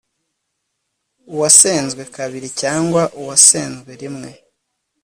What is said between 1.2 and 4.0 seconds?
uwasenzwe kabiri cyangwa uwasenzwe